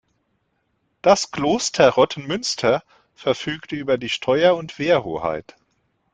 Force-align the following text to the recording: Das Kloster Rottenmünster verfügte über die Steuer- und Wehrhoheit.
Das 1.03 1.29
Kloster 1.29 1.89
Rottenmünster 1.91 2.83
verfügte 3.13 3.75
über 3.75 3.99
die 3.99 4.09
Steuer- 4.09 4.55
und 4.57 4.79
Wehrhoheit. 4.79 5.55